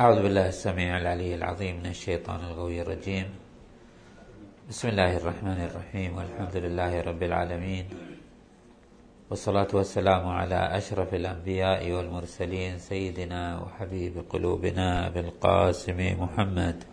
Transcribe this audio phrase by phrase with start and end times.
[0.00, 3.24] أعوذ بالله السميع العلي العظيم من الشيطان الغوي الرجيم.
[4.68, 6.16] بسم الله الرحمن الرحيم.
[6.16, 7.84] والحمد لله رب العالمين.
[9.30, 16.84] والصلاة والسلام على أشرف الأنبياء والمرسلين سيدنا وحبيب قلوبنا بالقاسم محمد.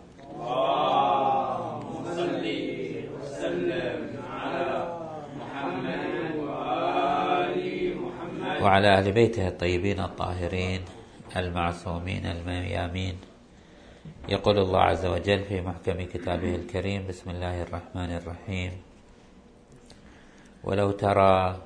[8.62, 11.03] وعلى أهل بيته الطيبين الطاهرين.
[11.36, 13.16] المعصومين الميامين.
[14.28, 18.72] يقول الله عز وجل في محكم كتابه الكريم بسم الله الرحمن الرحيم.
[20.64, 21.58] ولو ترى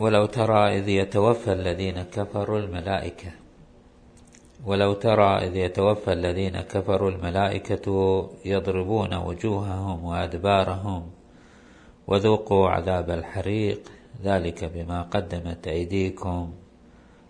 [0.00, 3.30] ولو ترى إذ يتوفى الذين كفروا الملائكة
[4.66, 7.86] ولو ترى إذ يتوفى الذين كفروا الملائكة
[8.44, 11.10] يضربون وجوههم وأدبارهم
[12.06, 14.01] وذوقوا عذاب الحريق.
[14.24, 16.52] ذلك بما قدمت أيديكم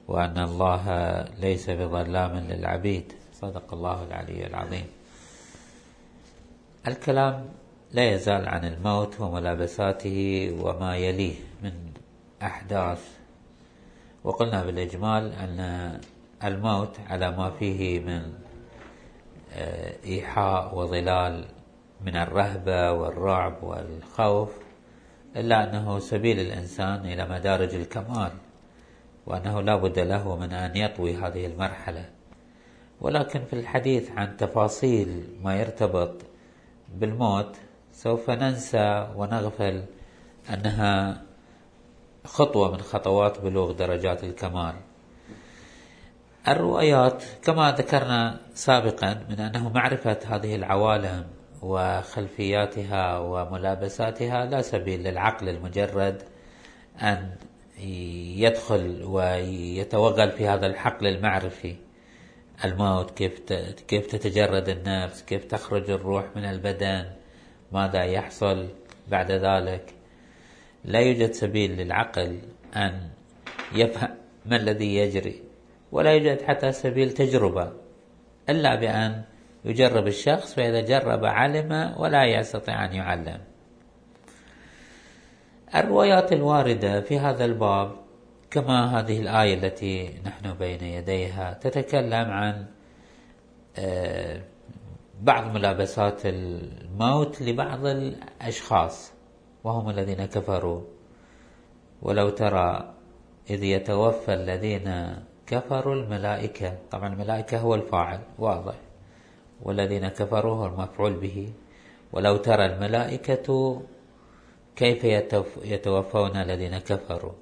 [0.08, 0.84] وأن الله
[1.40, 3.12] ليس بظلام للعبيد.
[3.32, 4.86] صدق الله العلي العظيم.
[6.86, 7.48] الكلام
[7.92, 10.18] لا يزال عن الموت وملابساته
[10.60, 11.72] وما يليه من
[12.42, 13.02] أحداث.
[14.24, 15.60] وقلنا بالإجمال أن
[16.44, 18.32] الموت على ما فيه من
[20.04, 21.44] إيحاء وظلال
[22.00, 24.50] من الرهبة والرعب والخوف
[25.36, 28.32] إلا أنه سبيل الإنسان إلى مدارج الكمال
[29.26, 32.04] وأنه لا بد له من أن يطوي هذه المرحلة.
[33.00, 36.22] ولكن في الحديث عن تفاصيل ما يرتبط
[36.94, 37.56] بالموت
[37.92, 39.84] سوف ننسى ونغفل
[40.50, 41.22] أنها
[42.24, 44.74] خطوة من خطوات بلوغ درجات الكمال.
[46.48, 51.26] الروايات كما ذكرنا سابقا من أنه معرفة هذه العوالم
[51.62, 56.22] وخلفياتها وملابساتها لا سبيل للعقل المجرد
[57.02, 57.30] أن
[58.36, 61.76] يدخل ويتوغل في هذا الحقل المعرفي.
[62.64, 63.52] الموت كيف
[63.88, 67.04] كيف تتجرد النفس كيف تخرج الروح من البدن
[67.72, 68.68] ماذا يحصل
[69.08, 69.94] بعد ذلك.
[70.84, 72.38] لا يوجد سبيل للعقل
[72.76, 73.08] أن
[73.74, 74.10] يفهم
[74.46, 75.42] ما الذي يجري
[75.92, 77.72] ولا يوجد حتى سبيل تجربة
[78.48, 79.22] إلا بأن
[79.64, 83.40] يجرب الشخص فإذا جرب علم ولا يستطيع أن يعلم.
[85.74, 87.92] الروايات الواردة في هذا الباب
[88.50, 92.66] كما هذه الآية التي نحن بين يديها تتكلم عن
[95.20, 99.12] بعض ملابسات الموت لبعض الأشخاص
[99.64, 100.80] وهم الذين كفروا.
[102.02, 102.94] ولو ترى
[103.50, 108.74] إذ يتوفى الذين كفروا الملائكة طبعا الملائكة هو الفاعل واضح.
[109.62, 111.52] والذين كفروا هو المفعول به.
[112.12, 113.80] ولو ترى الملائكة
[114.76, 115.04] كيف
[115.64, 117.32] يتوفون الذين كفروا.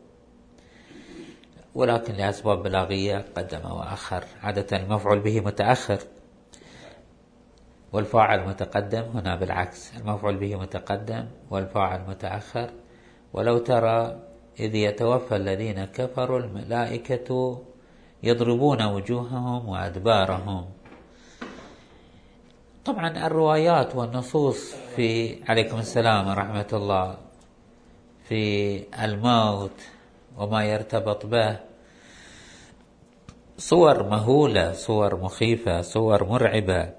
[1.74, 4.24] ولكن لأسباب بلاغية قدم وأخر.
[4.42, 5.98] عادة المفعول به متأخر.
[7.92, 9.96] والفاعل متقدم هنا بالعكس.
[9.96, 12.70] المفعول به متقدم والفاعل متأخر.
[13.32, 14.20] ولو ترى
[14.60, 17.62] إذ يتوفى الذين كفروا الملائكة
[18.22, 20.66] يضربون وجوههم وأدبارهم.
[22.84, 27.16] طبعا الروايات والنصوص في عليكم السلام ورحمة الله
[28.28, 29.80] في الموت
[30.38, 31.56] وما يرتبط به.
[33.58, 36.90] صور مهولة صور مخيفة صور مرعبة.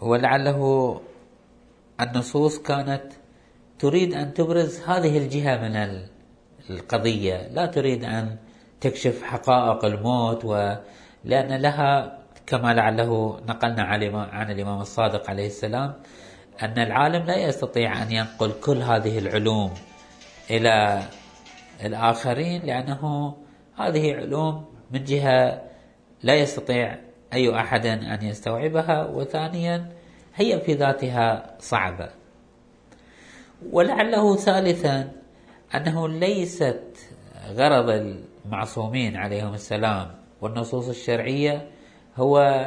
[0.00, 1.00] ولعله
[2.00, 3.12] النصوص كانت
[3.78, 6.04] تريد أن تبرز هذه الجهة من
[6.70, 7.48] القضية.
[7.48, 8.36] لا تريد أن
[8.80, 13.82] تكشف حقائق الموت ولأن لها كما لعله نقلنا
[14.32, 15.94] عن الإمام الصادق عليه السلام
[16.62, 19.74] أن العالم لا يستطيع أن ينقل كل هذه العلوم
[20.50, 21.02] إلى
[21.84, 23.34] الآخرين لأنه
[23.78, 25.62] هذه علوم من جهة
[26.22, 26.98] لا يستطيع
[27.32, 29.92] أي أحد أن يستوعبها وثانيا
[30.34, 32.08] هي في ذاتها صعبة.
[33.72, 35.12] ولعله ثالثا
[35.74, 36.82] أنه ليست
[37.54, 40.10] غرض المعصومين عليهم السلام
[40.40, 41.68] والنصوص الشرعية
[42.16, 42.66] هو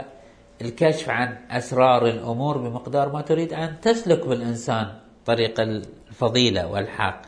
[0.62, 4.88] الكشف عن أسرار الأمور بمقدار ما تريد أن تسلك بالإنسان
[5.26, 7.22] طريق الفضيلة والحق.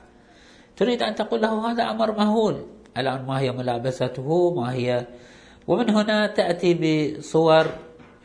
[0.78, 2.66] تريد أن تقول له هذا أمر مهول.
[2.98, 5.06] الآن ما هي ملابسته ما هي؟
[5.68, 7.66] ومن هنا تأتي بصور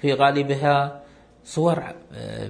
[0.01, 1.03] في غالبها
[1.45, 1.83] صور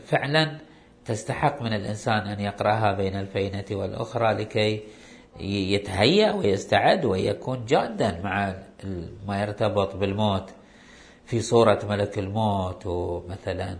[0.04, 0.58] فعلا
[1.04, 4.82] تستحق من الإنسان أن يقرأها بين الفينة والأخرى لكي
[5.40, 8.54] يتهيأ ويستعد ويكون جادا مع
[9.26, 10.50] ما يرتبط بالموت.
[11.26, 13.76] في صورة ملك الموت ومثلا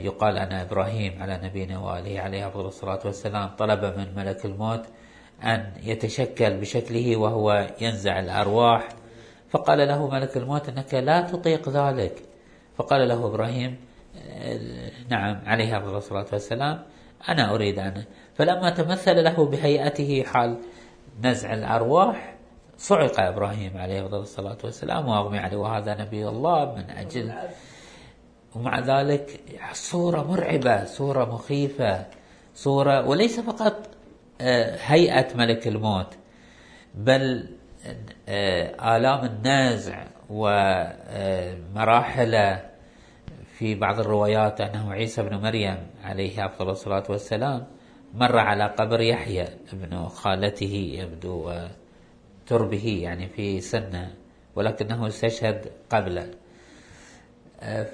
[0.00, 4.82] يقال أن إبراهيم على نبينا وآله عليه أفضل الصلاة والسلام طلب من ملك الموت
[5.44, 8.88] أن يتشكل بشكله وهو ينزع الأرواح.
[9.50, 12.22] فقال له ملك الموت أنك لا تطيق ذلك.
[12.76, 13.76] فقال له إبراهيم
[15.08, 16.82] نعم عليه أفضل الصلاة والسلام
[17.28, 18.04] أنا أريد أن
[18.34, 20.58] فلما تمثل له بهيئته حال
[21.22, 22.34] نزع الأرواح
[22.80, 27.32] صعق إبراهيم عليه أفضل الصلاة والسلام وأغمي عليه وهذا نبي الله من أجل.
[28.54, 29.40] ومع ذلك
[29.72, 32.06] صورة مرعبة صورة مخيفة
[32.54, 33.88] صورة وليس فقط
[34.40, 36.14] آه، هيئة ملك الموت
[36.94, 37.48] بل
[38.28, 40.04] آه، آلام النازع
[41.50, 42.32] ومراحل
[43.58, 47.66] في بعض الروايات أنه عيسى بن مريم عليه أفضل الصلاة والسلام
[48.14, 51.52] مر على قبر يحيى ابن خالته يبدو
[52.50, 54.10] تربه يعني في سنة
[54.56, 56.26] ولكنه استشهد قبله.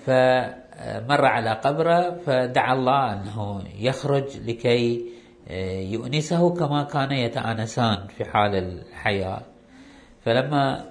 [0.07, 5.07] فمر على قبره فدعا الله أنه يخرج لكي
[5.93, 9.43] يؤنسه كما كان يتآنسان في حال الحياة.
[10.25, 10.91] فلما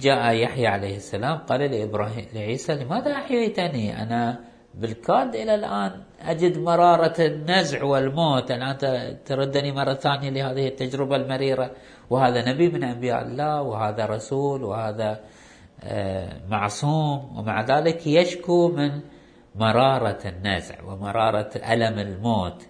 [0.00, 4.38] جاء يحيى عليه السلام قال لإبراهيم لعيسى لماذا أحييتني؟ أنا
[4.74, 8.50] بالكاد إلى الآن أجد مرارة النزع والموت.
[8.50, 8.76] الآن
[9.24, 11.70] تردني مرة ثانية لهذه التجربة المريرة.
[12.10, 15.20] وهذا نبي من أنبياء الله وهذا رسول وهذا
[15.84, 17.38] آه، معصوم.
[17.38, 19.00] ومع ذلك يشكو من
[19.54, 22.66] مرارة النزع ومرارة ألم الموت.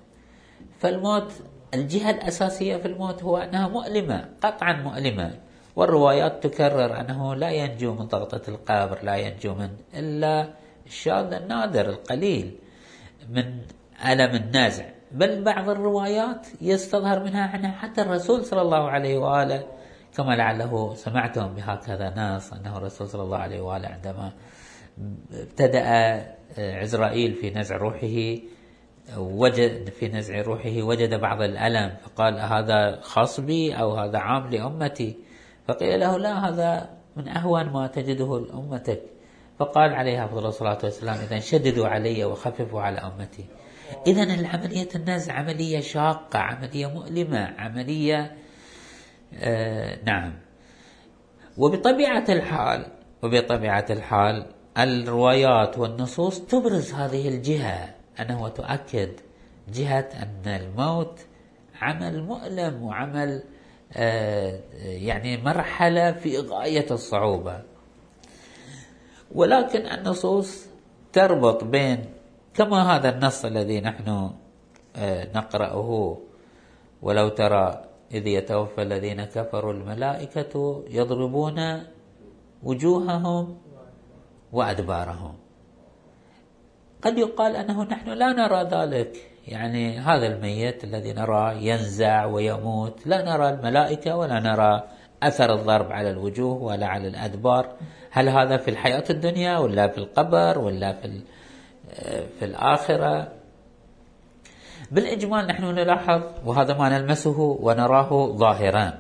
[0.79, 1.33] فالموت
[1.75, 5.31] الجهة الأساسية في الموت هو أنها مؤلمة قطعا مؤلمة.
[5.77, 10.49] والروايات تكرر أنه لا ينجو من ضغطة القبر لا ينجو من إلا
[10.87, 12.59] الشاذ النادر القليل.
[13.31, 13.59] من
[14.07, 14.85] ألم النازع.
[15.13, 19.67] بل بعض الروايات يستظهر منها أن حتى الرسول صلى الله عليه وآله
[20.17, 24.33] كما لعله سمعتم بهكذا ناس أنه الرسول صلى الله عليه وآله عندما
[25.33, 25.85] ابتدأ
[26.59, 28.43] عزرائيل في نزع روحه
[29.17, 35.17] وجد في نزع روحه وجد بعض الألم فقال هذا خاص بي أو هذا عام لأمتي؟
[35.69, 39.03] فقيل له لا هذا من أهون ما تجده لأمتك
[39.59, 43.47] فقال عليه أفضل الصلاة والسلام إذا شددوا علي وخففوا على أمتي.
[44.07, 48.37] إذا العملية النزع عملية شاقة عملية مؤلمة عملية
[49.35, 50.33] آه نعم.
[51.59, 52.87] وبطبيعة الحال
[53.23, 54.47] وبطبيعة الحال
[54.79, 59.11] الروايات والنصوص تبرز هذه الجهة أنه تؤكد
[59.69, 61.21] جهة أن الموت
[61.81, 63.43] عمل مؤلم وعمل
[63.97, 67.72] آه يعني مرحلة في غاية الصعوبة.
[69.35, 70.67] ولكن النصوص
[71.13, 72.05] تربط بين
[72.55, 74.31] كما هذا النص الذي نحن
[74.97, 76.19] آه، نقرأه.
[77.03, 81.83] ولو ترى إذ يتوفى الذين كفروا الملائكة يضربون
[82.63, 83.59] وجوههم
[84.53, 85.35] وأدبارهم.
[87.03, 89.29] قد يقال أنه نحن لا نرى ذلك.
[89.49, 93.07] يعني هذا الميت الذي نراه ينزع ويموت.
[93.07, 94.83] لا نرى الملائكة ولا نرى
[95.29, 97.73] أثر الضرب على الوجوه ولا على الأدبار.
[98.11, 101.21] هل هذا في الحياة الدنيا ولا في القبر ولا في
[102.39, 103.29] في الآخرة؟
[104.91, 108.99] بالإجمال نحن نلاحظ وهذا ما نلمسه ونراه ظاهرا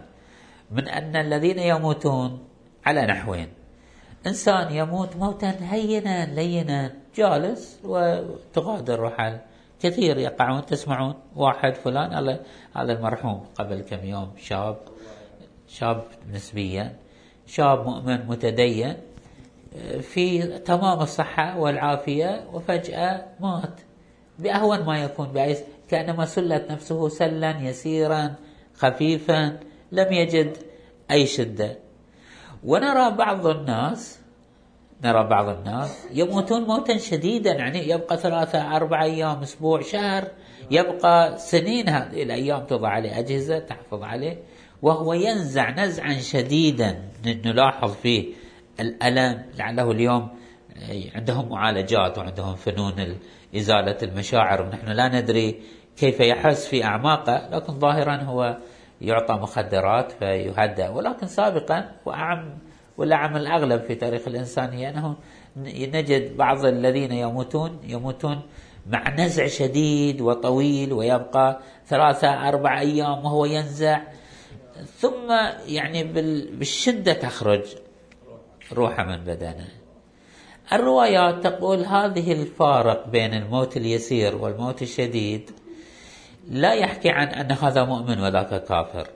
[0.71, 2.45] من أن الذين يموتون
[2.87, 3.49] على نحوين.
[4.27, 9.41] إنسان يموت موتا هينا لينا جالس وتغادر روحه
[9.83, 12.39] كثير يقعون تسمعون واحد فلان
[12.77, 14.77] هذا المرحوم قبل كم يوم شاب.
[15.73, 16.97] شاب نسبيا
[17.47, 18.95] شاب مؤمن متدين
[20.01, 23.81] في تمام الصحة والعافية وفجأة مات.
[24.39, 28.35] بأهون ما يكون بحيث كأنما سلت نفسه سلا يسيرا
[28.75, 29.61] خفيفا
[29.93, 30.57] لم يجد
[31.11, 31.79] أي شدة.
[32.65, 34.19] ونرى بعض الناس
[35.05, 40.29] نرى بعض الناس يموتون موتا شديدا يعني يبقى ثلاثة أربعة أيام أسبوع شهر
[40.71, 44.39] يبقى سنين هذه الأيام توضع عليه أجهزة تحفظ عليه.
[44.83, 47.03] وهو ينزع نزعا شديدا.
[47.27, 48.35] نلاحظ فيه
[48.81, 50.29] الألم لعله اليوم
[51.15, 53.19] عندهم معالجات وعندهم فنون
[53.57, 55.61] إزالة المشاعر ونحن لا ندري
[55.97, 58.59] كيف يحس في أعماقه لكن ظاهرا هو
[59.01, 60.89] يعطى مخدرات فيهدأ.
[60.89, 62.59] ولكن سابقا وأعم
[62.99, 65.17] والأعم الأغلب في تاريخ الإنسانية أنه
[65.57, 68.43] نجد بعض الذين يموتون يموتون
[68.87, 74.01] مع نزع شديد وطويل ويبقى ثلاثة أربع أيام وهو ينزع.
[74.99, 75.33] ثم
[75.67, 76.05] يعني
[76.59, 77.63] بالشدة تخرج
[78.73, 79.69] روحه من بدنه.
[80.73, 85.51] الروايات تقول هذه الفارق بين الموت اليسير والموت الشديد
[86.51, 89.09] لا يحكي عن أن هذا مؤمن وذاك كافر.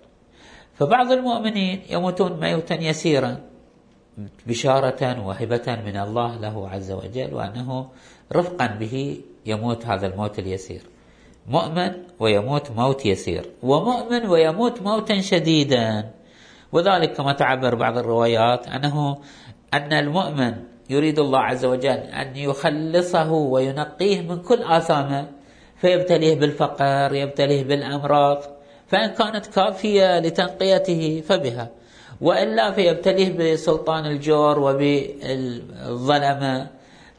[0.74, 3.40] فبعض المؤمنين يموتون موتا يسيرا
[4.46, 7.88] بشارة وهبة من الله له عز وجل وأنه
[8.32, 10.82] رفقا به يموت هذا الموت اليسير.
[11.48, 13.50] مؤمن ويموت موت يسير.
[13.62, 16.10] ومؤمن ويموت موتا شديدا.
[16.72, 19.18] وذلك كما تعبر بعض الروايات أنه
[19.74, 20.54] أن المؤمن
[20.90, 25.26] يريد الله عز وجل أن يخلصه وينقيه من كل آثامه
[25.76, 28.42] فيبتليه بالفقر يبتليه بالأمراض
[28.86, 31.70] فإن كانت كافية لتنقيته فبها.
[32.20, 36.66] وإلا فيبتليه بسلطان الجور وبالظلمة.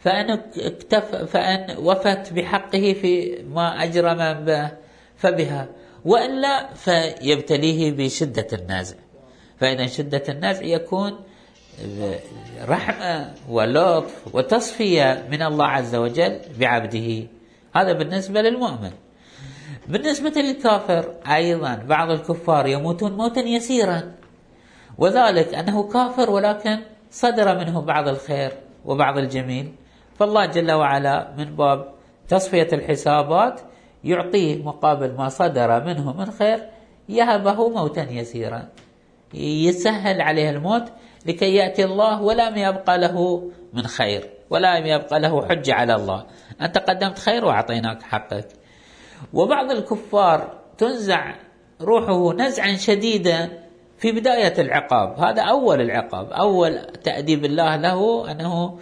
[0.07, 4.71] فإن, اكتف فإن وفت بحقه في ما أجرم به
[5.17, 5.67] فبها.
[6.05, 8.95] وإلا فيبتليه بشدة النازع.
[9.59, 11.19] فإذا شدة النازع يكون
[12.67, 17.27] رحمة ولطف وتصفية من الله عز وجل بعبده.
[17.75, 18.91] هذا بالنسبة للمؤمن.
[19.87, 24.11] بالنسبة للكافر أيضا بعض الكفار يموتون موتا يسيرا.
[24.97, 26.79] وذلك أنه كافر ولكن
[27.11, 28.51] صدر منه بعض الخير
[28.85, 29.71] وبعض الجميل.
[30.19, 31.93] فالله جل وعلا من باب
[32.27, 33.61] تصفية الحسابات
[34.03, 36.69] يعطيه مقابل ما صدر منه من خير
[37.09, 38.67] يهبه موتا يسيرا.
[39.33, 40.83] يسهل عليه الموت
[41.25, 43.43] لكي يأتي الله ولم يبقى له
[43.73, 46.25] من خير ولا يبقى له حجة على الله.
[46.61, 48.47] أنت قدمت خير وأعطيناك حقك.
[49.33, 51.35] وبعض الكفار تنزع
[51.81, 53.49] روحه نزعا شديدا
[53.97, 55.19] في بداية العقاب.
[55.19, 56.31] هذا أول العقاب.
[56.31, 58.79] أول تأديب الله له أنه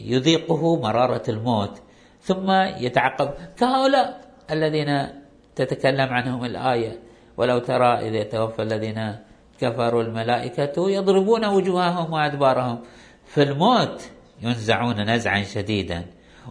[0.00, 1.80] يذيقه مرارة الموت
[2.22, 3.30] ثم يتعقب.
[3.56, 4.20] كهؤلاء
[4.50, 5.08] الذين
[5.56, 7.00] تتكلم عنهم الآية
[7.36, 9.16] ولو ترى إذا توفى الذين
[9.60, 12.78] كفروا الملائكة يضربون وجوههم وأدبارهم.
[13.26, 14.02] في الموت
[14.42, 16.06] ينزعون نزعا شديدا.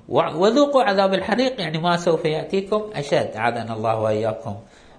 [0.10, 4.55] وذوقوا عذاب الحريق يعني ما سوف يأتيكم أشد عاذنا الله وإياكم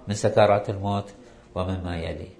[0.07, 1.13] من سكرات الموت
[1.55, 2.34] ومما يلي.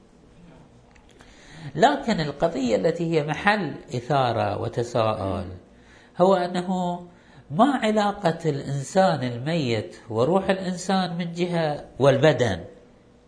[1.75, 5.45] لكن القضية التي هي محل إثارة وتساؤل
[6.17, 6.99] هو أنه
[7.51, 12.59] ما علاقة الإنسان الميت وروح الإنسان من جهة والبدن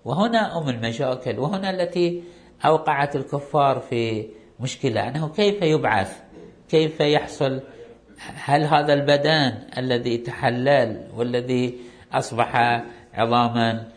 [0.05, 2.23] وهنا أم المشاكل وهنا التي
[2.65, 6.21] أوقعت الكفار في مشكلة أنه كيف يبعث؟
[6.69, 7.61] كيف يحصل؟
[8.35, 11.77] هل هذا البدن الذي تحلل والذي
[12.13, 12.81] أصبح
[13.13, 13.87] عظاما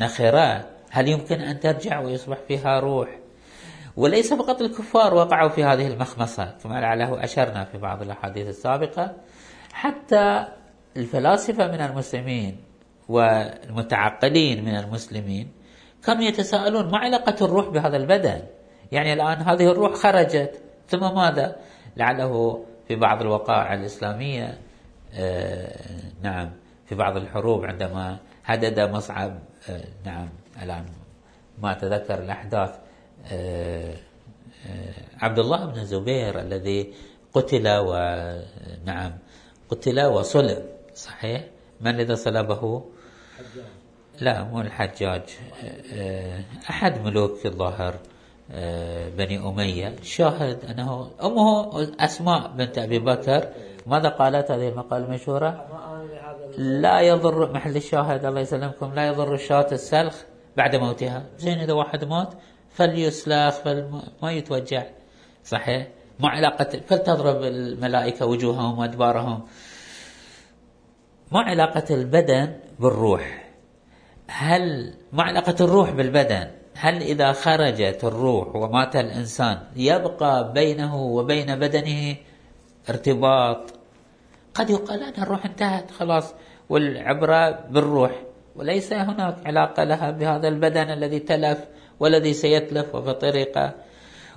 [0.00, 3.08] نخرة؟ هل يمكن أن ترجع ويصبح فيها روح؟
[3.96, 9.14] وليس فقط الكفار وقعوا في هذه المخمصة كما لعله أشرنا في بعض الأحاديث السابقة.
[9.72, 10.46] حتى
[10.96, 12.56] الفلاسفة من المسلمين
[13.08, 15.52] والمتعقلين من المسلمين
[16.04, 18.42] كانوا يتساءلون ما علاقة الروح بهذا البدن؟
[18.92, 21.56] يعني الآن هذه الروح خرجت ثم ماذا؟
[21.96, 24.58] لعله في بعض الوقائع الإسلامية
[25.14, 25.76] آه
[26.22, 26.50] نعم
[26.86, 29.38] في بعض الحروب عندما هدد مصعب
[29.70, 30.28] آه نعم
[30.62, 30.84] الآن
[31.62, 32.78] ما أتذكر الأحداث.
[35.20, 36.94] عبد الله بن الزبير الذي
[37.34, 39.12] قتل ونعم
[39.70, 40.64] قتل وصلب
[40.94, 41.44] صحيح؟
[41.80, 42.84] من الذي صلبه؟
[44.20, 45.22] لا مو الحجاج.
[45.94, 46.40] آه،
[46.70, 47.94] أحد ملوك الظاهر
[48.52, 49.94] آه، بني أمية.
[50.02, 53.48] شاهد أنه أمه أسماء بنت أبي بكر.
[53.86, 55.66] ماذا قالت هذه المقالة المشهورة؟
[56.58, 60.16] لا يضر محل الشاهد الله يسلمكم لا يضر الشاة السلخ
[60.56, 61.26] بعد موتها.
[61.38, 62.34] زين إذا واحد مات
[62.76, 63.66] فليسلخ
[64.22, 64.82] ما يتوجع.
[65.44, 65.86] صحيح؟
[66.20, 69.46] ما علاقة فلتضرب الملائكة وجوههم وأدبارهم.
[71.32, 73.52] ما علاقة البدن بالروح.
[74.28, 76.50] هل ما علاقة الروح بالبدن.
[76.74, 82.16] هل إذا خرجت الروح ومات الإنسان يبقى بينه وبين بدنه
[82.90, 83.72] ارتباط؟
[84.54, 86.34] قد يقال أن الروح انتهت خلاص
[86.68, 88.22] والعبرة بالروح.
[88.56, 91.58] وليس هناك علاقة لها بهذا البدن الذي تلف
[92.00, 93.74] والذي سيتلف وفي طريقة.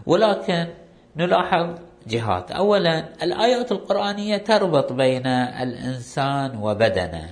[0.05, 0.67] ولكن
[1.15, 1.75] نلاحظ
[2.07, 2.51] جهات.
[2.51, 7.29] أولا الآيات القرآنية تربط بين الإنسان وبدنه.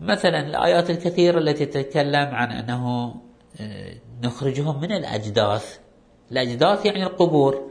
[0.00, 3.14] مثلا الآيات الكثيرة التي تتكلم عن أنه
[3.60, 5.78] آه، نخرجهم من الأجداث.
[6.32, 7.70] الأجداث يعني القبور.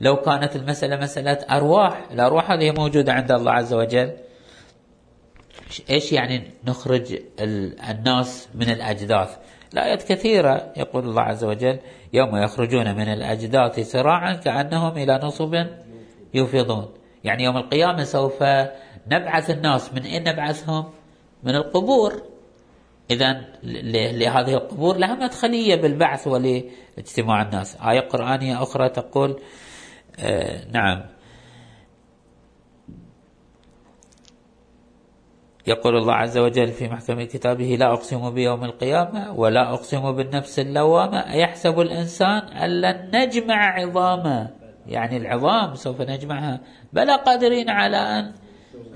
[0.00, 4.12] لو كانت المسألة مسألة أرواح الأرواح هذه موجودة عند الله عز وجل.
[5.90, 7.18] إيش يعني نخرج
[7.90, 9.36] الناس من الأجداث؟
[9.74, 10.72] الآيات كثيرة.
[10.76, 11.78] يقول الله عز وجل
[12.12, 15.66] يوم يخرجون من الأجداث سراعا كأنهم إلى نصب
[16.34, 16.88] يوفضون.
[17.24, 18.42] يعني يوم القيامة سوف
[19.06, 19.94] نبعث الناس.
[19.94, 20.84] من أين نبعثهم؟
[21.42, 22.22] من القبور.
[23.10, 23.44] إذا
[24.12, 27.76] لهذه القبور لها مدخلية بالبعث ولاجتماع الناس.
[27.76, 29.40] آية قرآنية أخرى تقول
[30.18, 31.13] آه نعم.
[35.66, 41.18] يقول الله عز وجل في محكم كتابه لا أقسم بيوم القيامة ولا أقسم بالنفس اللوامة.
[41.32, 44.50] أيحسب الإنسان أن لن نجمع عظاما.
[44.86, 46.60] يعني العظام سوف نجمعها.
[46.92, 48.32] بلى قادرين على أن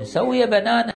[0.01, 0.98] نسوي بنانا.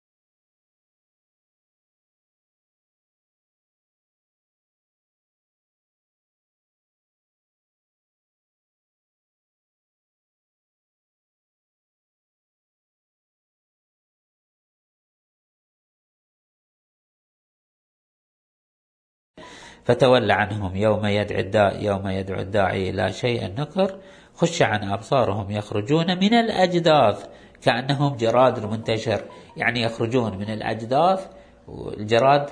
[19.89, 23.95] فتول عنهم يوم يدعي الداء يوم يدعو الداعي إلى شيء نكر
[24.35, 27.25] خش عن أبصارهم يخرجون من الأجداث
[27.61, 29.21] كأنهم جراد المنتشر
[29.57, 31.27] يعني يخرجون من الأجداث
[31.67, 32.49] والجراد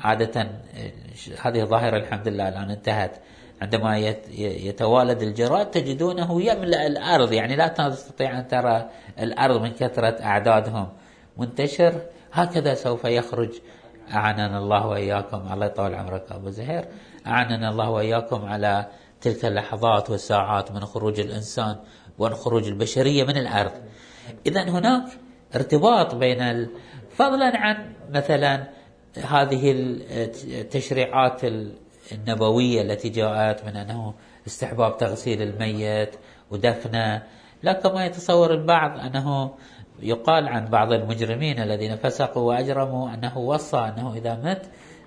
[0.00, 0.50] عادة
[1.42, 3.16] هذه ظاهرة الحمد لله الآن انتهت.
[3.62, 3.98] عندما
[4.38, 7.32] يتوالد الجراد تجدونه يملأ الأرض.
[7.32, 10.88] يعني لا تستطيع أن ترى الأرض من كثرة أعدادهم.
[11.38, 12.00] منتشر
[12.32, 13.50] هكذا سوف يخرج.
[14.14, 16.84] أعاننا الله وإياكم الله يطول عمرك أبو زهير.
[17.26, 18.86] أعاننا الله وإياكم على
[19.20, 21.76] تلك اللحظات والساعات من خروج الإنسان
[22.18, 23.72] ومن خروج البشرية من الأرض.
[24.46, 25.04] إذا هناك
[25.54, 26.68] ارتباط بين
[27.10, 28.68] فضلا عن مثلا
[29.28, 31.40] هذه التشريعات
[32.12, 34.14] النبوية التي جاءت من أنه
[34.46, 36.14] استحباب تغسيل الميت
[36.50, 37.22] ودفنه.
[37.62, 39.54] لا كما يتصور البعض أنه
[40.00, 44.62] يقال عن بعض المجرمين الذين فسقوا وأجرموا أنه وصى أنه إذا مت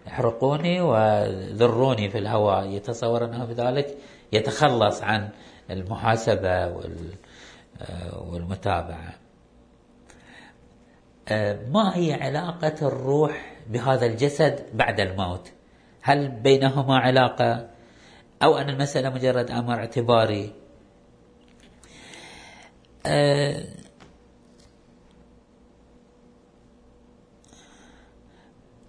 [0.07, 2.69] احرقوني وذروني في الهواء.
[2.69, 3.97] يتصور أنه بذلك
[4.33, 5.29] يتخلص عن
[5.69, 6.67] المحاسبة
[8.17, 9.13] والمتابعة.
[11.71, 15.51] ما هي علاقة الروح بهذا الجسد بعد الموت؟
[16.01, 17.67] هل بينهما علاقة؟
[18.43, 20.53] أو أن المسألة مجرد أمر اعتباري؟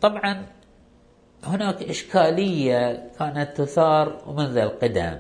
[0.03, 0.47] طبعا
[1.45, 5.19] هناك إشكالية كانت تثار منذ القدم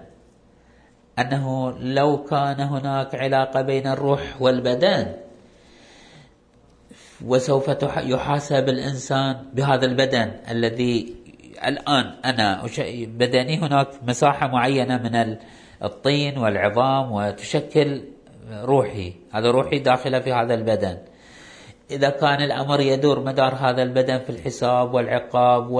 [1.18, 5.12] أنه لو كان هناك علاقة بين الروح والبدن
[7.24, 11.14] وسوف يحاسب الإنسان بهذا البدن الذي
[11.66, 15.36] الآن أنا بدني هناك مساحة معينة من
[15.82, 18.02] الطين والعظام وتشكل
[18.50, 20.98] روحي هذا روحي داخلة في هذا البدن.
[21.92, 25.70] إذا كان الأمر يدور مدار هذا البدن في الحساب والعقاب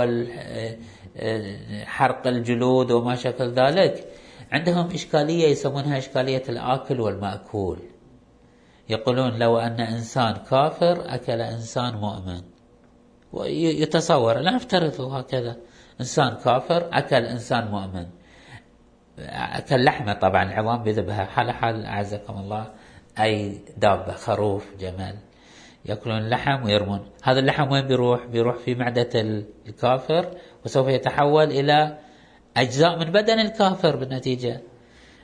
[1.17, 4.09] والحرق الجلود وما شكل ذلك
[4.53, 7.79] عندهم إشكالية يسمونها إشكالية الآكل والمأكول.
[8.89, 12.41] يقولون لو أن إنسان كافر أكل إنسان مؤمن.
[13.33, 15.57] ويتصور لا نفترضه هكذا.
[16.01, 18.07] إنسان كافر أكل إنسان مؤمن.
[19.29, 22.67] أكل لحمة طبعا العظام بذبها حال حال أعزكم الله
[23.21, 25.15] أي دابة خروف جمل.
[25.85, 27.01] يأكلون اللحم ويرمون.
[27.23, 29.11] هذا اللحم وين بيروح؟ بيروح في معدة
[29.67, 30.31] الكافر
[30.65, 31.99] وسوف يتحول إلى
[32.57, 34.61] أجزاء من بدن الكافر بالنتيجة.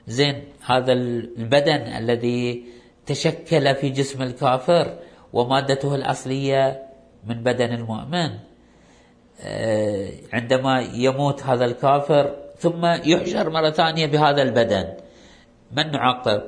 [0.06, 2.64] زين هذا البدن الذي
[3.06, 4.98] تشكل في جسم الكافر
[5.32, 6.82] ومادته الأصلية
[7.26, 8.30] من بدن المؤمن.
[9.40, 14.94] آه، عندما يموت هذا الكافر ثم يحشر مرة ثانية بهذا البدن
[15.72, 16.42] من نعاقب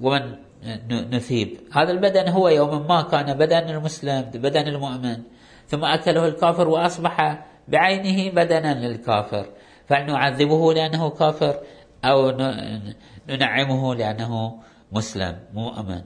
[0.00, 0.45] ومن
[0.90, 1.58] نثيب.
[1.72, 5.22] هذا البدن هو يوم ما كان بدن المسلم بدن المؤمن.
[5.66, 9.46] ثم أكله الكافر وأصبح بعينه بدنا للكافر.
[9.86, 11.60] فهل نعذبه لأنه كافر
[12.04, 12.30] أو
[13.28, 14.58] ننعمه لأنه
[14.92, 16.02] مسلم مؤمن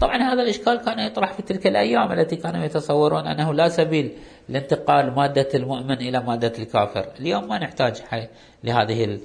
[0.00, 4.12] طبعا هذا الإشكال كان يطرح في تلك الأيام التي كانوا يتصورون أنه لا سبيل
[4.48, 7.08] لانتقال مادة المؤمن إلى مادة الكافر.
[7.20, 8.02] اليوم ما نحتاج
[8.64, 9.20] لهذه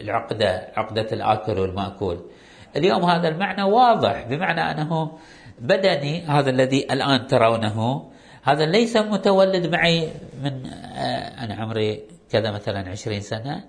[0.00, 2.20] العقدة عقدة الآكل والمأكول.
[2.76, 5.18] اليوم هذا المعنى واضح بمعنى أنه
[5.58, 8.10] بدني هذا الذي الآن ترونه
[8.42, 10.08] هذا ليس متولد معي
[10.42, 13.64] من آه، أنا عمري كذا مثلا عشرين سنة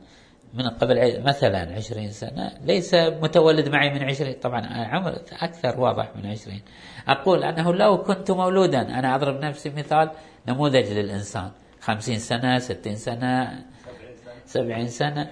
[0.53, 6.31] من قبل مثلا عشرين سنة ليس متولد معي من عشرين طبعا عمر أكثر واضح من
[6.31, 6.61] عشرين.
[7.07, 10.11] أقول أنه لو كنت مولودا أنا أضرب نفسي مثال
[10.47, 13.63] نموذج للإنسان خمسين سنة ستين سنة
[14.45, 15.29] سبعين سنة.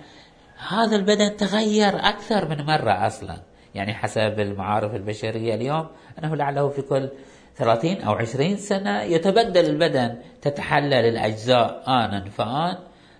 [0.69, 3.38] هذا البدن تغير أكثر من مرة أصلا.
[3.75, 5.88] يعني حسب المعارف البشرية اليوم
[6.19, 7.10] أنه لعله في كل
[7.55, 12.77] ثلاثين أو عشرين سنة يتبدل البدن تتحلل الأجزاء آنا فآن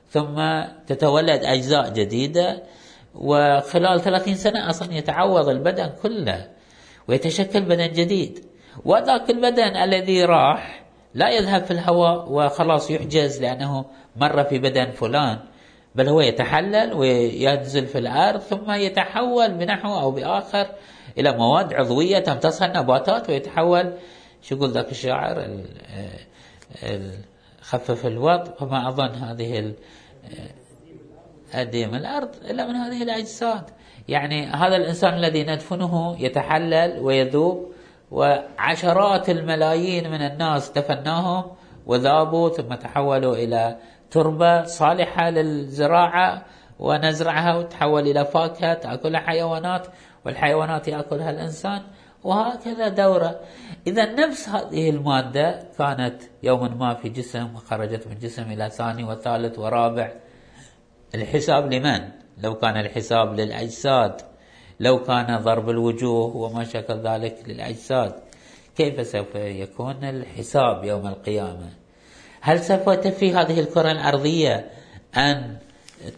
[0.09, 2.63] ثم تتولد أجزاء جديدة
[3.15, 6.47] وخلال ثلاثين سنة أصلا يتعوض البدن كله
[7.07, 8.45] ويتشكل بدن جديد.
[8.85, 10.83] وذاك البدن الذي راح
[11.13, 13.85] لا يذهب في الهواء وخلاص يحجز لأنه
[14.15, 15.39] مر في بدن فلان.
[15.95, 20.67] بل هو يتحلل وينزل في الأرض ثم يتحول بنحو أو بآخر
[21.17, 23.93] إلى مواد عضوية تمتصها النباتات ويتحول.
[24.41, 25.47] شو يقول ذاك الشاعر؟
[27.62, 28.43] خفف الوضع.
[28.43, 29.73] فما أظن هذه
[31.54, 33.63] أديم الأرض إلا من هذه الأجساد.
[34.08, 37.71] يعني هذا الإنسان الذي ندفنه يتحلل ويذوب
[38.12, 41.43] وعشرات الملايين من الناس دفناهم
[41.86, 43.78] وذابوا ثم تحولوا إلى
[44.12, 46.45] تربة صالحة للزراعة
[46.80, 49.88] ونزرعها وتحول إلى فاكهة تأكلها حيوانات
[50.26, 51.82] والحيوانات يأكلها الإنسان
[52.24, 53.39] وهكذا دورة.
[53.88, 59.60] إذا نفس هذه المادة كانت يوما ما في جسم وخرجت من جسم إلى ثاني وثالث
[59.60, 60.12] ورابع.
[61.15, 64.22] الحساب لمن؟ لو كان الحساب للأجساد.
[64.80, 68.13] لو كان ضرب الوجوه وما شكل ذلك للأجساد.
[68.76, 71.69] كيف سوف يكون الحساب يوم القيامة؟
[72.41, 74.69] هل سوف تفي هذه الكرة الأرضية
[75.17, 75.58] أن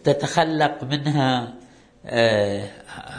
[0.04, 1.54] تتخلق منها
[2.06, 2.68] آه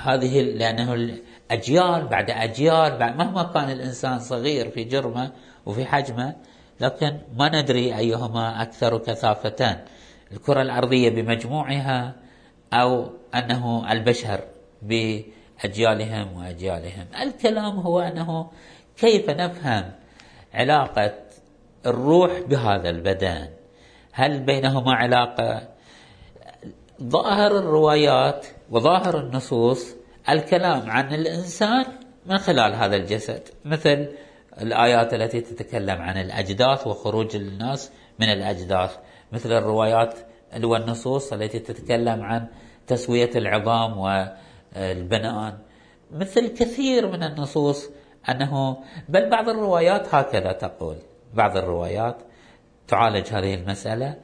[0.04, 1.18] هذه لأنه
[1.52, 5.32] أجيال بعد أجيال بعد مهما كان الإنسان صغير في جرمه
[5.66, 6.36] وفي حجمه
[6.80, 9.78] لكن ما ندري أيهما أكثر كثافة.
[10.32, 12.13] الكرة الأرضية بمجموعها
[12.74, 14.39] أو أنه البشر
[14.82, 17.06] بأجيالهم وأجيالهم.
[17.22, 18.52] الكلام هو أنه
[18.98, 19.92] كيف نفهم
[20.54, 21.13] علاقة
[21.86, 23.48] الروح بهذا البدن.
[24.12, 25.67] هل بينهما علاقة؟
[27.04, 29.96] ظاهر الروايات وظاهر النصوص
[30.30, 31.86] الكلام عن الإنسان
[32.26, 34.08] من خلال هذا الجسد مثل
[34.62, 38.98] الآيات التي تتكلم عن الأجداث وخروج الناس من الأجداث
[39.32, 40.13] مثل الروايات
[40.63, 42.48] والنصوص التي تتكلم عن
[42.88, 45.58] تسوية العظام والبنان
[46.12, 47.89] مثل كثير من النصوص
[48.30, 48.78] أنه
[49.10, 50.98] بل بعض الروايات هكذا تقول.
[51.34, 52.17] بعض الروايات
[52.88, 54.15] تعالج هذه المسألة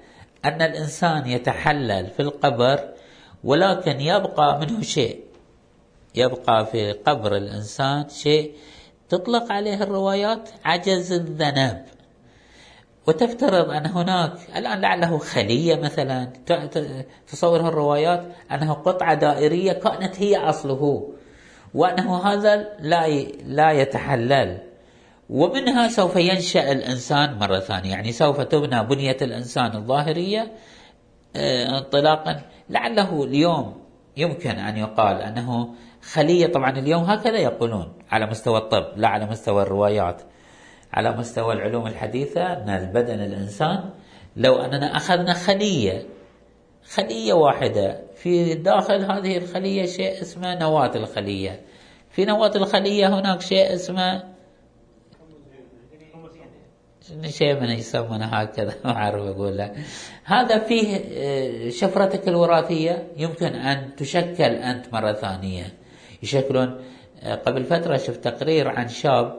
[0.45, 2.79] أن الإنسان يتحلل في القبر
[3.43, 5.23] ولكن يبقى منه شيء
[6.15, 8.53] يبقى في قبر الإنسان شيء
[9.09, 11.85] تطلق عليه الروايات عجز الذنب.
[13.07, 16.33] وتفترض أن هناك الآن لعله خلية مثلا
[17.27, 21.13] تصورها الروايات أنه قطعة دائرية كأنت هي أصله
[21.73, 23.07] وأنه هذا لا
[23.45, 24.68] لا يتحلل.
[25.29, 27.91] ومنها سوف ينشأ الإنسان مرة ثانية.
[27.91, 30.51] يعني سوف تبنى بنية الإنسان الظاهرية
[31.35, 32.41] آه، انطلاقا.
[32.69, 33.81] لعله اليوم
[34.17, 35.69] يمكن أن يقال أنه
[36.01, 36.47] خلية.
[36.47, 40.21] طبعا اليوم هكذا يقولون على مستوى الطب لا على مستوى الروايات.
[40.93, 43.89] على مستوى العلوم الحديثة أن البدن الإنسان
[44.35, 46.05] لو أننا أخذنا خلية
[46.93, 51.61] خلية واحدة في داخل هذه الخلية شيء اسمه نواة الخلية.
[52.11, 54.38] في نواة الخلية هناك شيء اسمه
[57.29, 59.71] شيء من يسمونه هكذا ما أعرف أقول
[60.23, 65.73] هذا فيه آه، شفرتك الوراثية يمكن أن تشكل أنت مرة ثانية.
[66.23, 66.81] يشكلون
[67.23, 69.35] آه، قبل فترة شفت تقرير عن شاب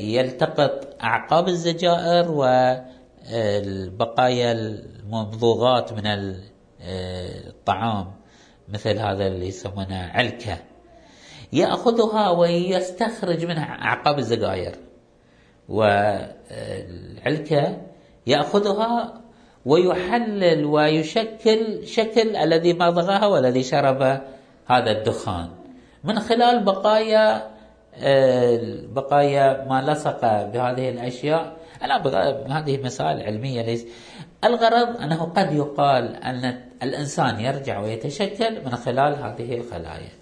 [0.00, 2.30] يلتقط أعقاب الزجائر
[3.30, 6.02] والبقايا الممضوغات من
[6.80, 8.12] الطعام
[8.68, 10.58] مثل هذا اللي يسمونه علكة.
[11.52, 14.74] يأخذها ويستخرج منها أعقاب الزجاير.
[15.68, 17.62] والعلكة
[18.26, 19.20] يأخذها
[19.64, 24.02] ويحلل ويشكل شكل الذي مضغها والذي شرب
[24.66, 25.48] هذا الدخان.
[26.04, 27.50] من خلال بقايا
[28.94, 33.86] بقايا ما لصق بهذه الأشياء الآن هذه مسائل علمية ليس.
[34.44, 40.12] الغرض أنه قد يقال أن الإنسان يرجع ويتشكل من خلال هذه الخلايا.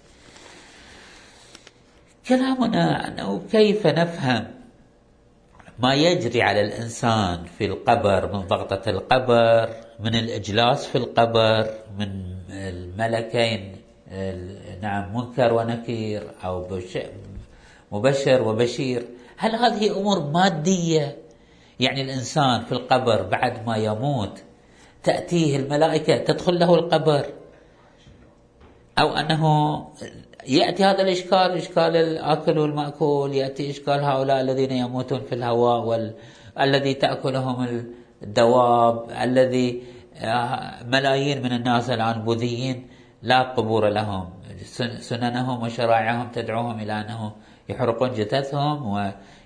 [2.27, 4.62] كلامنا أنه كيف نفهم
[5.79, 13.75] ما يجري على الإنسان في القبر من ضغطة القبر من الإجلاس في القبر من الملكين
[14.81, 16.67] نعم منكر ونكير أو
[17.91, 19.07] مبشر وبشير.
[19.37, 21.17] هل هذه أمور مادية؟
[21.79, 24.43] يعني الإنسان في القبر بعد ما يموت
[25.03, 27.25] تأتيه الملائكة تدخل له القبر؟
[28.99, 29.43] أو أنه
[30.47, 36.13] يأتي هذا الإشكال إشكال الآكل والمأكول يأتي إشكال هؤلاء الذين يموتون في الهواء وال...
[36.59, 37.85] الذي تأكلهم
[38.23, 39.83] الدواب الذي
[40.17, 42.87] آه، ملايين من الناس الآن بوذيين
[43.21, 44.29] لا قبور لهم.
[44.99, 47.31] سننهم وشرائعهم تدعوهم إلى أنه
[47.69, 48.77] يحرقون جثثهم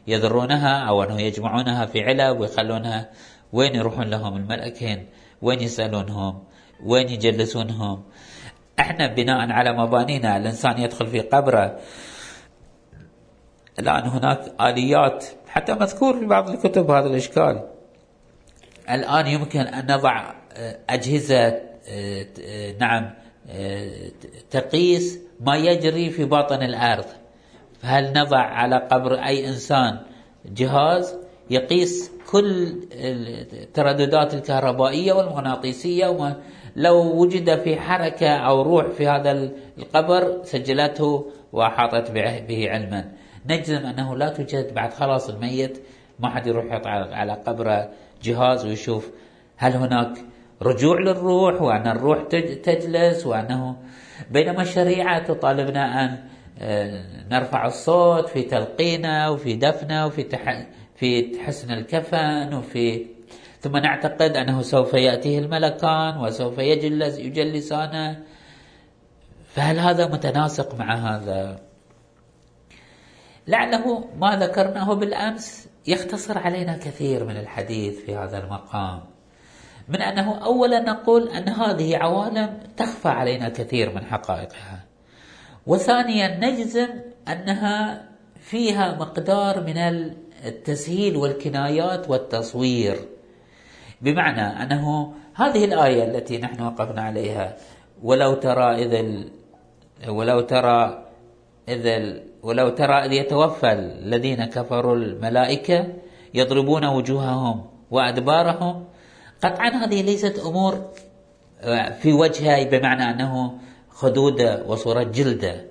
[0.07, 3.09] ويذرونها أو أنه يجمعونها في علب ويخلونها
[3.53, 5.05] وين يروحون لهم الملكين؟
[5.41, 6.43] وين يسألونهم؟
[6.85, 8.03] وين يجلسونهم؟
[8.79, 11.79] إحنا بناء على مبانينا الإنسان يدخل في قبره.
[13.79, 17.63] الآن هناك آليات حتى مذكور في بعض الكتب هذا الإشكال.
[18.89, 21.47] الآن يمكن أن نضع آه، أجهزة
[21.89, 23.13] آه، آه، نعم
[24.51, 27.05] تقيس ما يجري في باطن الأرض.
[27.81, 29.99] هل نضع على قبر أي إنسان
[30.45, 31.15] جهاز
[31.49, 36.35] يقيس كل الترددات الكهربائية والمغناطيسية وما
[36.77, 42.11] لو وجد في حركة أو روح في هذا القبر سجلته وأحاطت
[42.47, 43.11] به علما
[43.45, 45.81] نجزم أنه لا توجد بعد خلاص الميت
[46.19, 47.89] ما حد يروح يحط على قبره
[48.23, 49.11] جهاز ويشوف
[49.57, 50.17] هل هناك
[50.61, 52.23] رجوع للروح وأن الروح
[52.63, 53.75] تجلس وأنه
[54.31, 56.17] بينما الشريعة تطالبنا أن
[56.61, 60.23] آه، نرفع الصوت في تلقينه وفي دفنه وفي.
[60.95, 63.05] في حسن الكفن وفي
[63.67, 68.23] ثم نعتقد أنه سوف يأتيه الملكان وسوف يجلس يجلسانه.
[69.53, 71.59] فهل هذا متناسق مع هذا؟
[73.47, 79.01] لعله ما ذكرناه بالأمس يختصر علينا كثير من الحديث في هذا المقام
[79.87, 84.83] من أنه أولا نقول أن هذه عوالم تخفى علينا كثير من حقائقها.
[85.67, 86.87] وثانيا نجزم
[87.27, 88.03] أنها
[88.39, 89.77] فيها مقدار من
[90.45, 93.16] التسهيل والكنايات والتصوير.
[94.01, 97.55] بمعنى أنه هذه الآية التي نحن وقفنا عليها
[98.03, 99.23] ولو ترى إذ
[100.09, 101.03] ولو ترى
[101.69, 105.87] إذ ولو ترى إذ يتوفى الذين كفروا الملائكة
[106.33, 108.85] يضربون وجوههم وأدبارهم.
[109.43, 110.85] قطعا هذه ليست أمور
[111.61, 113.57] آه، في وجهها بمعنى أنه
[113.89, 115.65] خدودة وصورة جلدة.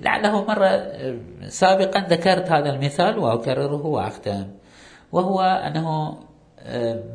[0.00, 4.46] لعله مرة آه، سابقا ذكرت هذا المثال وأكرره وأختم
[5.12, 6.18] وهو أنه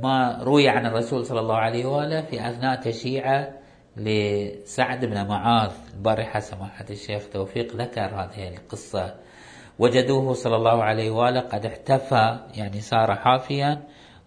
[0.03, 3.53] ما روي عن الرسول صلى الله عليه وآله في أثناء تشييعه
[3.97, 9.15] لسعد بن معاذ البارحة سماحة الشيخ توفيق ذكر هذه القصة.
[9.79, 13.84] وجدوه صلى الله عليه وآله قد احتفى يعني صار حافيا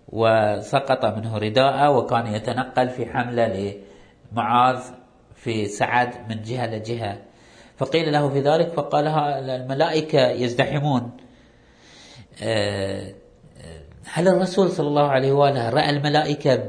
[0.09, 3.75] وسقط منه رداءه وكان يتنقل في حملة
[4.33, 4.79] لمعاذ
[5.35, 7.19] في سعد من جهة لجهة.
[7.77, 11.11] فقيل له في ذلك فقال الملائكة يزدحمون.
[12.43, 13.15] آه،
[14.13, 16.61] هل الرسول صلى الله عليه وآله رأى الملائكة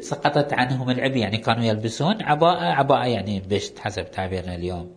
[0.00, 4.90] سقطت عنهم العبء يعني كانوا يلبسون عباءة عباءة يعني بشت حسب تعبيرنا اليوم.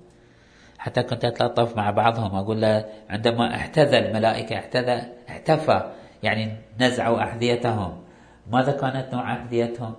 [0.77, 5.91] حتى كنت أتلطف مع بعضهم أقول له عندما احتذى الملائكة احتذى احتفى
[6.23, 8.03] يعني نزعوا أحذيتهم.
[8.51, 9.93] ماذا كانت نوع أحذيتهم؟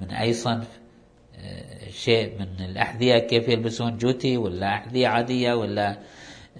[0.00, 0.80] من أي صنف؟
[1.38, 5.96] آه، شيء من الأحذية؟ كيف يلبسون؟ جوتي ولا أحذية عادية ولا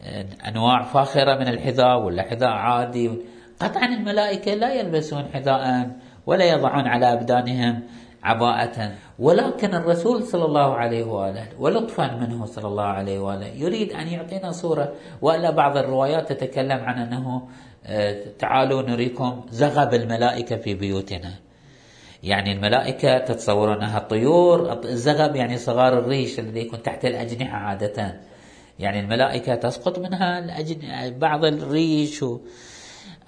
[0.05, 3.11] آه، أنواع فاخرة من الحذاء ولا حذاء عادي؟
[3.65, 5.91] قطعا الملائكة لا يلبسون حذاء
[6.27, 7.83] ولا يضعون على أبدانهم
[8.23, 8.93] عباءة.
[9.19, 14.53] ولكن الرسول صلى الله عليه وآله ولطفا منه صلى الله عليه وآله يريد أن يعطينا
[14.53, 17.49] صورة وإلا بعض الروايات تتكلم عن أنه
[17.87, 21.33] آه، تعالوا نريكم زغب الملائكة في بيوتنا.
[22.23, 28.21] يعني الملائكة تتصورونها طيور الزغب يعني صغار الريش الذي يكون تحت الأجنحة عادة.
[28.79, 30.41] يعني الملائكة تسقط منها
[31.11, 32.39] بعض الريش و...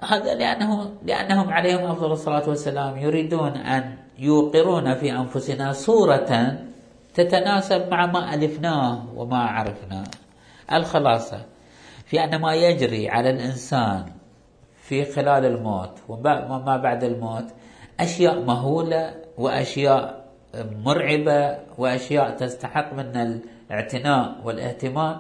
[0.01, 6.59] هذا لأنه لأنهم عليهم أفضل الصلاة والسلام يريدون أن يوقرون في أنفسنا صورة
[7.15, 10.05] تتناسب مع ما ألفناه وما عرفناه
[10.73, 11.45] الخلاصة
[12.07, 14.05] في أن ما يجري على الإنسان
[14.83, 17.45] في خلال الموت وما بعد الموت
[18.01, 20.25] أشياء مهولة وأشياء
[20.85, 25.19] مرعبة وأشياء تستحق منا الاعتناء والاهتمام.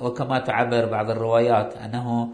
[0.00, 2.28] وكما تعبر بعض الروايات أنه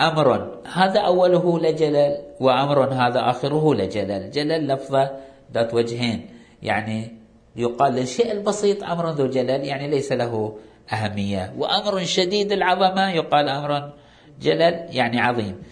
[0.00, 0.58] أمر.
[0.72, 5.10] هذا أوله لجلل وأمر هذا آخره لجلل جلل لفظة
[5.54, 6.30] ذات وجهين.
[6.62, 7.16] يعني
[7.56, 10.56] يقال للشيء البسيط أمر ذو جلل يعني ليس له
[10.92, 11.54] أهمية.
[11.58, 13.92] وأمر شديد العظمة يقال أمر
[14.40, 15.62] جلل يعني عظيم.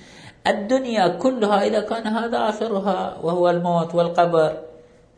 [0.47, 4.53] الدنيا كلها إذا كان هذا آخرها وهو الموت والقبر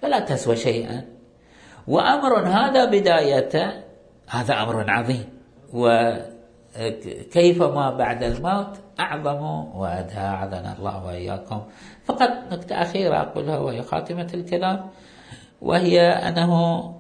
[0.02, 1.04] فلا تسوى شيئا.
[1.88, 3.72] وأمر هذا بدايته
[4.28, 5.24] هذا أمر عظيم.
[6.80, 9.42] وكيف ما بعد الموت أعظم
[9.76, 11.62] وأدهى أعاذنا الله وإياكم.
[12.04, 14.90] فقط نكتة أخيرة أقولها وهي خاتمة الكلام
[15.62, 16.94] وهي أنه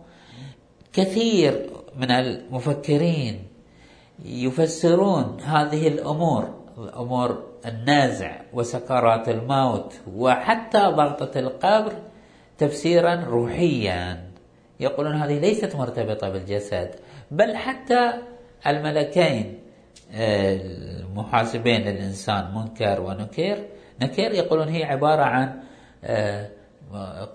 [0.92, 3.44] كثير من المفكرين
[4.24, 6.54] يفسرون هذه الأمور
[6.96, 11.92] أمور النازع وسكرات الموت وحتى ضغطة القبر
[12.58, 14.24] تفسيرا روحيا.
[14.80, 16.90] يقولون هذه ليست مرتبطة بالجسد
[17.30, 18.12] بل حتى
[18.66, 19.58] الملكين.
[20.14, 23.64] المحاسبين للإنسان منكر ونكير.
[24.02, 25.60] نكير يقولون هي عبارة عن
[26.04, 26.50] آه،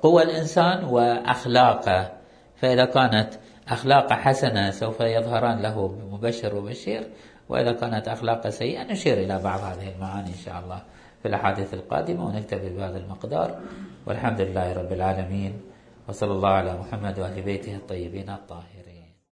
[0.01, 2.12] قوى الإنسان وأخلاقه.
[2.55, 3.29] فإذا كانت
[3.67, 7.10] أخلاق حسنة سوف يظهران له بمبشر وبشير
[7.49, 10.82] وإذا كانت أخلاق سيئة نشير إلى بعض هذه المعاني إن شاء الله
[11.21, 13.60] في الأحاديث القادمة ونكتفي بهذا المقدار.
[14.05, 15.62] والحمد لله رب العالمين
[16.08, 18.78] وصلى الله على محمد وآل بيته الطيبين الطاهرين.